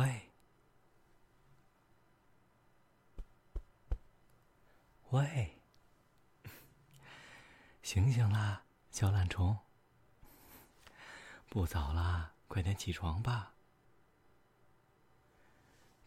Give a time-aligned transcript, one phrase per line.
[0.00, 0.30] 喂，
[5.10, 5.60] 喂，
[7.82, 9.58] 醒醒啦，小懒虫！
[11.50, 13.52] 不早啦，快点起床吧。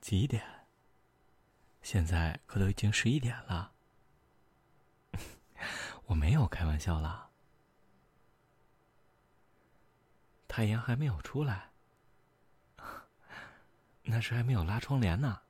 [0.01, 0.65] 几点？
[1.83, 3.73] 现在可都已经十一点了。
[6.07, 7.29] 我没有开玩笑啦。
[10.47, 11.72] 太阳还没有出来，
[14.03, 15.41] 那是还没有拉窗帘呢。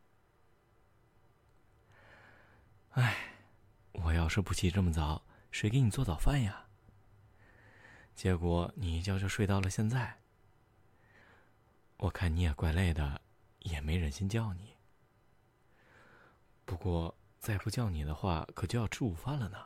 [2.91, 3.34] 哎，
[3.91, 6.67] 我要是不起这么早，谁给你做早饭呀？
[8.16, 10.20] 结果你一觉就睡到了现在。
[11.97, 13.21] 我看你也怪累的，
[13.59, 14.75] 也没忍心叫你。
[16.66, 19.58] 不过再不叫你的话，可就要吃午饭了呢。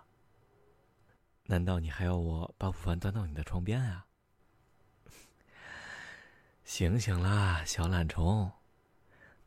[1.43, 4.07] 难道你还要我把午饭端到你的床边啊？
[6.63, 8.53] 醒醒啦，小懒虫！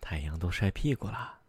[0.01, 1.41] 太阳都晒屁股了，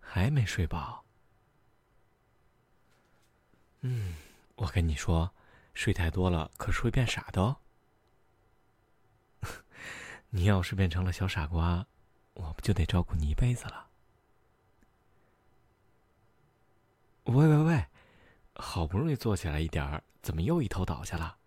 [0.00, 1.04] 还没睡饱。
[3.80, 4.14] 嗯，
[4.56, 5.32] 我跟你说，
[5.74, 7.56] 睡太多了可是会变傻的哦。
[10.30, 11.86] 你要是变成了小傻瓜，
[12.34, 13.90] 我不就得照顾你一辈子了？
[17.24, 17.86] 喂喂喂，
[18.54, 21.38] 好不容易坐起来一点儿，怎么又一头倒下了？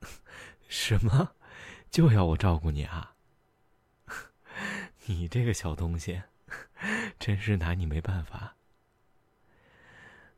[0.68, 1.34] 什么？
[1.90, 3.16] 就要我照顾你啊？
[5.06, 6.22] 你这个小东西，
[7.18, 8.54] 真是拿你没办法。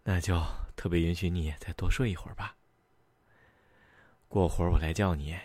[0.04, 0.42] 那就
[0.74, 2.56] 特别允许你再多睡一会儿吧。
[4.28, 5.38] 过会儿我来叫你，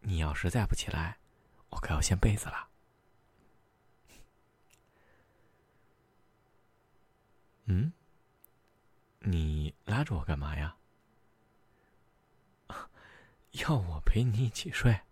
[0.00, 1.18] 你要是再不起来，
[1.68, 2.68] 我可要掀被子了。
[7.66, 7.92] 嗯？
[9.20, 10.76] 你拉着我干嘛呀？
[13.52, 15.02] 要我陪你一起睡？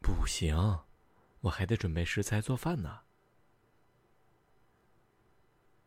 [0.00, 0.80] 不行，
[1.40, 3.00] 我还得准备食材做饭呢。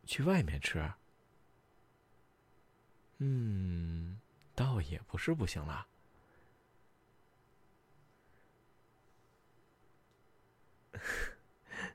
[0.04, 0.92] 去外面吃？
[3.18, 4.20] 嗯，
[4.54, 5.86] 倒也不是不行啦。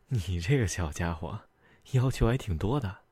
[0.07, 1.47] 你这个小家伙，
[1.91, 3.06] 要求还挺多的。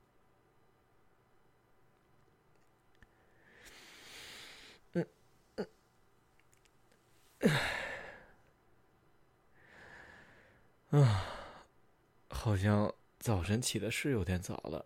[12.45, 14.85] 好像早晨起的是有点早了，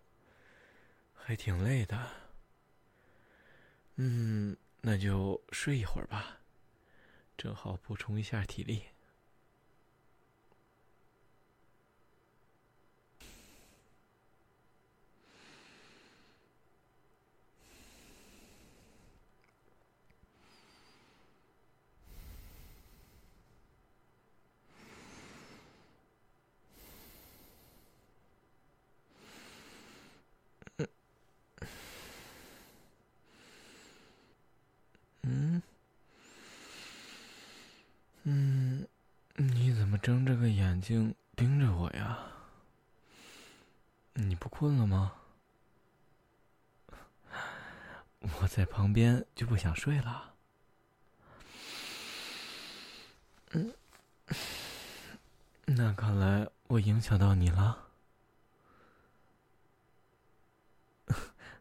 [1.14, 2.08] 还挺累的。
[3.98, 6.38] 嗯，那就睡一会儿吧，
[7.38, 8.84] 正好补充一下体力。
[38.26, 38.86] 嗯，
[39.36, 42.18] 你怎么睁着个眼睛盯着我呀？
[44.14, 45.14] 你不困了吗？
[48.42, 50.34] 我在旁边就不想睡了。
[53.52, 53.74] 嗯，
[55.66, 57.88] 那看来我影响到你了。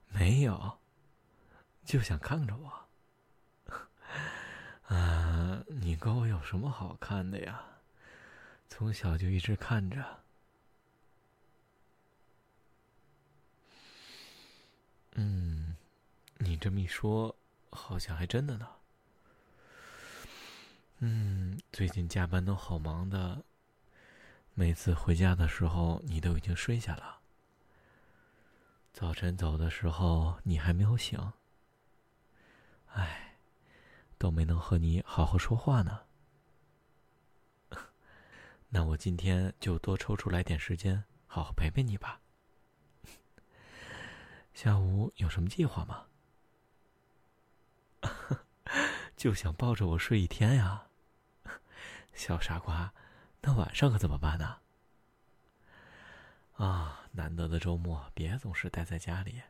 [0.09, 0.79] 没有，
[1.85, 2.89] 就想看着我。
[4.95, 7.63] 啊，你跟我有什么好看的呀？
[8.69, 10.23] 从小就一直看着。
[15.13, 15.77] 嗯，
[16.37, 17.35] 你这么一说，
[17.71, 18.69] 好像还真的呢。
[20.99, 23.43] 嗯，最近加班都好忙的，
[24.55, 27.21] 每次回家的时候你都已经睡下了。
[28.93, 31.33] 早晨走的时候你还没有醒。
[32.89, 33.25] 唉。
[34.21, 36.01] 都没能和你好好说话呢，
[38.71, 42.21] 那我今天就多抽出来点时间，好好陪陪你吧。
[44.53, 46.07] 下午有什么计划吗？
[49.17, 50.89] 就想抱着我睡一天呀，
[52.13, 52.93] 小傻瓜，
[53.41, 54.59] 那晚上可怎么办呢？
[56.57, 59.43] 啊，难得的周末，别总是待在家里，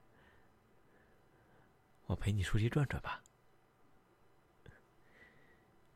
[2.07, 3.23] 我陪你出去转转吧。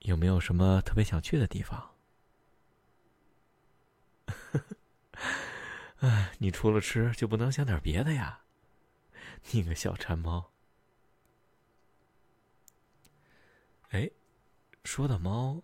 [0.01, 1.92] 有没有什么特别想去的地方？
[6.01, 8.41] 哎，你除了吃就不能想点别的呀？
[9.51, 10.53] 你个小馋猫！
[13.91, 14.11] 哎，
[14.85, 15.63] 说到猫，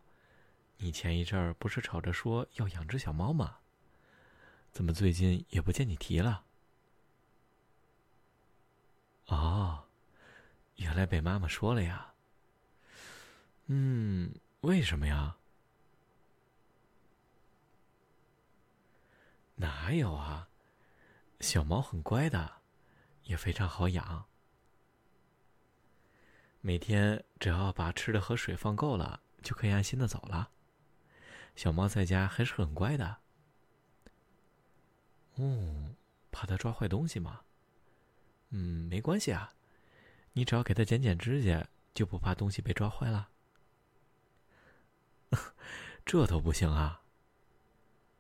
[0.76, 3.58] 你前一阵儿不是吵着说要养只小猫吗？
[4.70, 6.44] 怎么最近也不见你提了？
[9.26, 9.86] 哦，
[10.76, 12.12] 原来被妈妈说了呀。
[13.66, 15.37] 嗯，为什么呀？
[19.58, 20.48] 哪有啊？
[21.40, 22.62] 小猫很乖的，
[23.24, 24.26] 也非常好养。
[26.60, 30.50] 每天只要把吃的和水放够了，就可以安心的走了。
[31.54, 33.18] 小猫在家还是很乖的。
[35.34, 35.94] 哦，
[36.30, 37.42] 怕它抓坏东西吗？
[38.50, 39.54] 嗯，没关系啊，
[40.32, 43.30] 你只要给它剪剪指甲，就不怕东西被抓坏了。
[46.06, 47.02] 这都不行啊。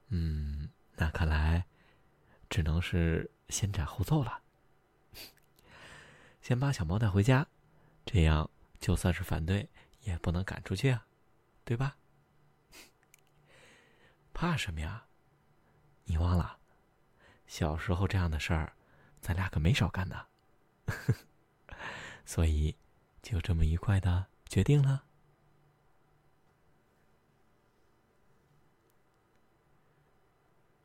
[0.08, 1.64] 嗯，那看来
[2.50, 4.42] 只能是先斩后奏了。
[6.42, 7.46] 先把小猫带回家，
[8.04, 8.50] 这样
[8.80, 9.68] 就算是反对
[10.02, 11.06] 也不能赶出去啊，
[11.64, 11.96] 对吧？
[14.34, 15.04] 怕什么呀？
[16.04, 16.58] 你忘了，
[17.46, 18.72] 小时候这样的事儿，
[19.20, 20.26] 咱俩可没少干呢。
[22.24, 22.76] 所以，
[23.22, 25.04] 就这么愉快的决定了。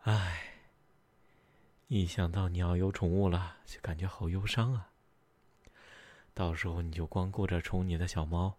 [0.04, 0.56] 唉，
[1.88, 4.90] 一想到你要有宠物了，就感觉好忧伤啊。
[6.34, 8.58] 到时候你就光顾着宠你的小猫，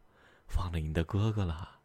[0.57, 1.81] 忘了你的哥哥了。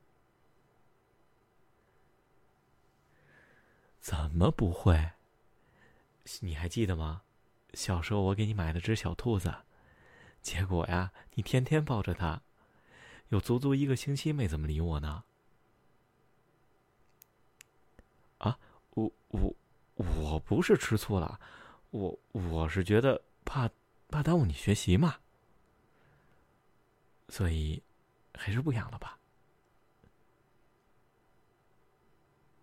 [4.00, 5.12] 怎么不会？
[6.40, 7.24] 你还记得吗？
[7.74, 9.54] 小时候我给你买了只小兔子，
[10.42, 12.42] 结果呀，你天天抱着它，
[13.28, 15.26] 有足足一个星期没怎么理我呢。
[18.38, 18.58] 啊，
[18.92, 19.56] 我我
[19.96, 21.40] 我不是吃醋了，
[21.92, 23.70] 我我是觉得怕
[24.10, 25.18] 怕耽误你学习嘛，
[27.30, 27.82] 所以
[28.34, 29.18] 还是不养了吧。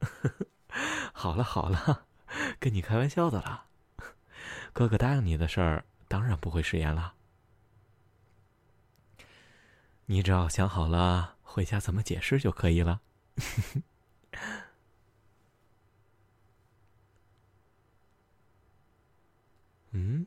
[1.12, 2.06] 好了好了，
[2.60, 3.66] 跟你开玩笑的啦。
[4.72, 7.14] 哥哥答应你的事儿，当然不会食言了。
[10.04, 13.00] 你只要想好了回家怎么解释就可以了。
[19.92, 20.26] 嗯，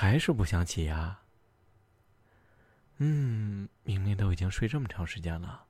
[0.00, 1.22] 还是不想起呀？
[2.98, 5.66] 嗯，明明都已经睡这么长时间了，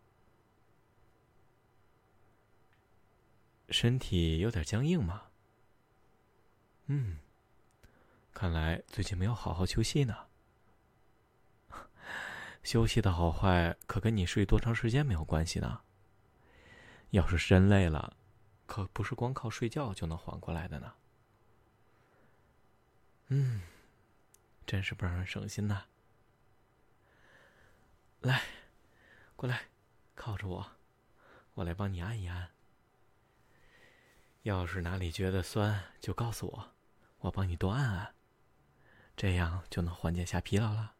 [3.71, 5.23] 身体有点僵硬嘛。
[6.89, 7.21] 嗯，
[8.35, 10.27] 看来最近没有好好休息呢。
[12.63, 15.81] 休息的好坏可跟你睡多长时间没有关系呢。
[17.13, 18.15] 要是真累了，
[18.67, 20.93] 可不是光靠睡觉就能缓过来的呢。
[23.29, 23.63] 嗯，
[24.69, 25.87] 真是不让人省心呐。
[28.21, 28.43] 来，
[29.35, 29.63] 过来，
[30.15, 30.73] 靠着我，
[31.55, 32.51] 我来帮你按一按。
[34.43, 36.75] 要是哪里觉得酸，就告诉我。
[37.21, 38.15] 我帮你多按按，
[39.17, 40.95] 这样就能缓解下疲劳了。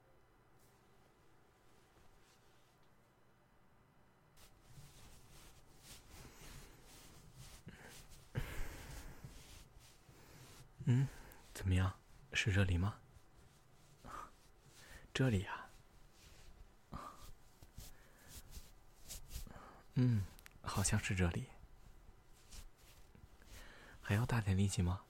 [10.87, 11.07] 嗯，
[11.53, 11.93] 怎么样？
[12.33, 12.99] 是这里吗？
[15.19, 15.69] 这里呀。
[19.95, 20.25] 嗯，
[20.63, 21.45] 好像是这里。
[24.01, 25.01] 还要大点力气吗？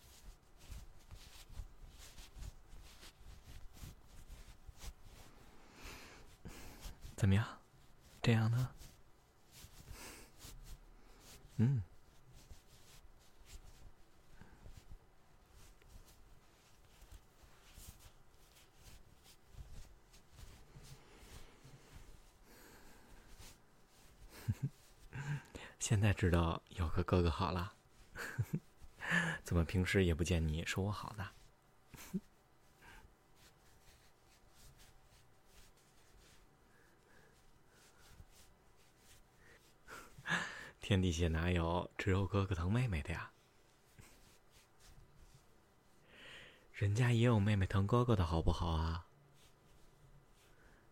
[7.15, 7.47] 怎么样？
[8.23, 8.71] 这样呢？
[11.57, 11.83] 嗯。
[25.89, 27.73] 现在知道有个哥哥好了。
[29.43, 31.31] 怎么平时也不见你说我好呢？
[40.79, 43.31] 天底下哪有只有哥哥疼妹妹的呀？
[46.75, 49.07] 人家也有妹妹疼哥哥的好不好啊？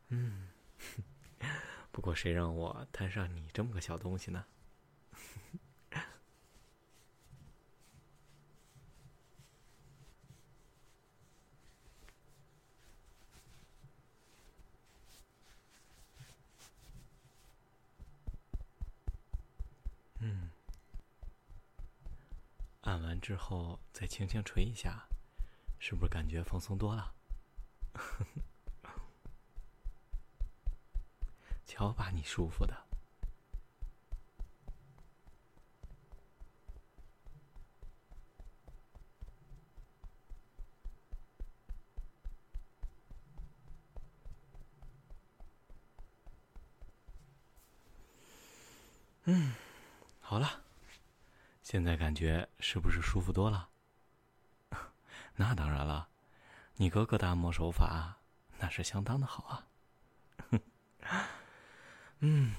[0.09, 0.49] 嗯，
[1.93, 4.47] 不过谁让我摊上你这么个小东西呢？
[22.87, 25.09] 按完之后再轻轻捶一下，
[25.81, 27.13] 是不是感觉放松多了？
[31.67, 32.87] 瞧把你舒服的。
[49.25, 49.55] 嗯，
[50.21, 50.63] 好了，
[51.77, 53.69] 现在感觉是不是舒服多了？
[55.37, 56.09] 那当然了，
[56.77, 58.17] 你哥哥的按摩手法
[58.61, 59.69] 那是相当的好啊。
[62.21, 62.55] 嗯，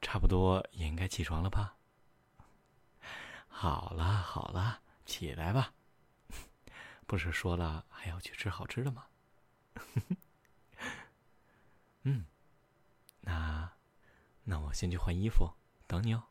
[0.00, 1.76] 差不多也应该起床了吧？
[3.46, 5.72] 好了好了，起来吧。
[7.06, 9.06] 不是说了还要去吃好吃的吗？
[12.02, 12.26] 嗯，
[13.20, 13.70] 那
[14.42, 15.48] 那我先去换衣服。
[15.86, 16.24] 等你哦。